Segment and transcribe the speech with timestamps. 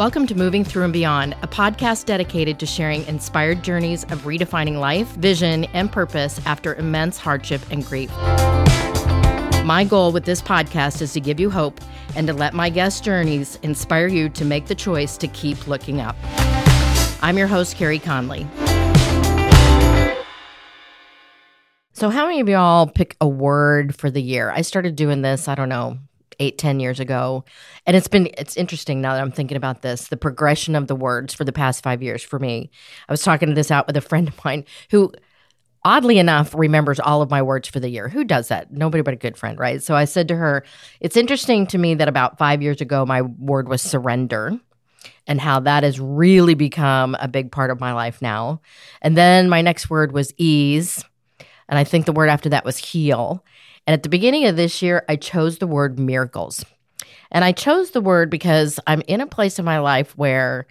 [0.00, 4.80] Welcome to Moving Through and Beyond, a podcast dedicated to sharing inspired journeys of redefining
[4.80, 8.10] life, vision, and purpose after immense hardship and grief.
[9.62, 11.82] My goal with this podcast is to give you hope
[12.16, 16.00] and to let my guest journeys inspire you to make the choice to keep looking
[16.00, 16.16] up.
[17.20, 18.46] I'm your host, Carey Conley.
[21.92, 24.50] So, how many of y'all pick a word for the year?
[24.50, 25.98] I started doing this, I don't know,
[26.40, 27.44] eight, ten years ago.
[27.86, 30.96] And it's been, it's interesting now that I'm thinking about this, the progression of the
[30.96, 32.70] words for the past five years for me.
[33.08, 35.12] I was talking this out with a friend of mine who,
[35.84, 38.08] oddly enough, remembers all of my words for the year.
[38.08, 38.72] Who does that?
[38.72, 39.82] Nobody but a good friend, right?
[39.82, 40.64] So I said to her,
[41.00, 44.58] it's interesting to me that about five years ago, my word was surrender
[45.26, 48.60] and how that has really become a big part of my life now.
[49.00, 51.04] And then my next word was ease.
[51.70, 53.42] And I think the word after that was heal.
[53.86, 56.64] And at the beginning of this year, I chose the word miracles.
[57.30, 60.66] And I chose the word because I'm in a place in my life where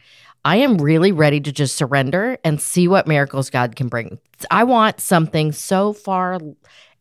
[0.45, 4.19] I am really ready to just surrender and see what miracles God can bring.
[4.51, 6.39] I want something so far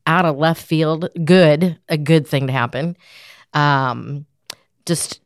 [0.06, 2.96] out of left field, good, a good thing to happen.
[3.52, 4.27] Um,
[4.86, 5.20] just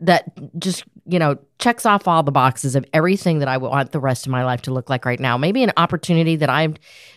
[0.00, 4.00] that just you know checks off all the boxes of everything that I want the
[4.00, 5.38] rest of my life to look like right now.
[5.38, 6.68] Maybe an opportunity that I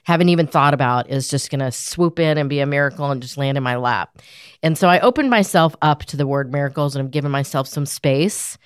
[0.03, 3.21] haven't even thought about is just going to swoop in and be a miracle and
[3.21, 4.19] just land in my lap.
[4.63, 7.85] And so I opened myself up to the word miracles and I'm giving myself some
[7.85, 8.57] space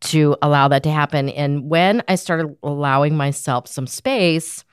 [0.00, 1.28] to allow that to happen.
[1.30, 4.64] And when I started allowing myself some space,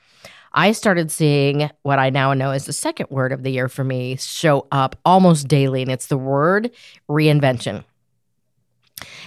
[0.52, 3.84] I started seeing what I now know is the second word of the year for
[3.84, 6.70] me show up almost daily, and it's the word
[7.10, 7.84] reinvention.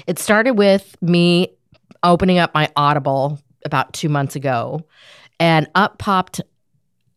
[0.07, 1.55] It started with me
[2.03, 4.85] opening up my Audible about two months ago,
[5.39, 6.41] and up popped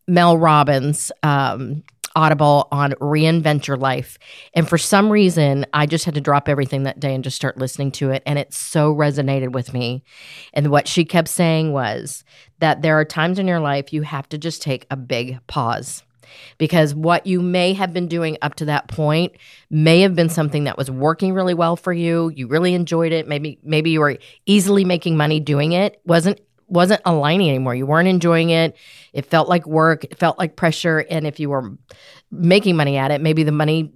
[0.07, 1.83] Mel Robbins' um,
[2.15, 4.17] Audible on Reinvent Your Life.
[4.53, 7.57] And for some reason, I just had to drop everything that day and just start
[7.57, 8.21] listening to it.
[8.25, 10.03] And it so resonated with me.
[10.53, 12.23] And what she kept saying was
[12.59, 16.03] that there are times in your life you have to just take a big pause
[16.57, 19.33] because what you may have been doing up to that point
[19.69, 22.31] may have been something that was working really well for you.
[22.35, 23.27] You really enjoyed it.
[23.27, 25.99] Maybe maybe you were easily making money doing it.
[26.05, 27.75] wasn't wasn't aligning anymore.
[27.75, 28.75] You weren't enjoying it.
[29.13, 30.05] It felt like work.
[30.05, 30.99] It felt like pressure.
[31.09, 31.71] And if you were
[32.31, 33.91] making money at it, maybe the money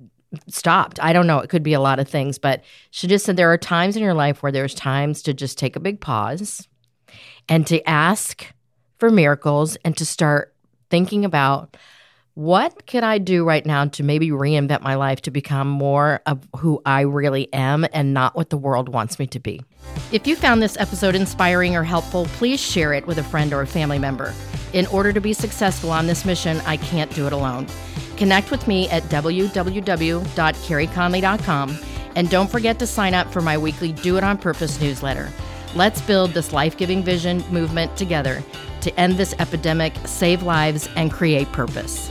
[0.48, 1.00] stopped.
[1.02, 1.40] I don't know.
[1.40, 4.04] It could be a lot of things, but she just said there are times in
[4.04, 6.68] your life where there's times to just take a big pause
[7.50, 8.54] and to ask
[9.00, 10.54] for miracles and to start
[10.90, 11.78] thinking about
[12.38, 16.48] what could I do right now to maybe reinvent my life to become more of
[16.58, 19.64] who I really am and not what the world wants me to be?
[20.12, 23.62] If you found this episode inspiring or helpful, please share it with a friend or
[23.62, 24.36] a family member.
[24.74, 27.66] In order to be successful on this mission, I can't do it alone.
[28.18, 31.80] Connect with me at www.careyconley.com
[32.16, 35.32] and don't forget to sign up for my weekly Do It on Purpose newsletter.
[35.74, 38.44] Let's build this life giving vision movement together
[38.88, 42.10] to end this epidemic, save lives, and create purpose.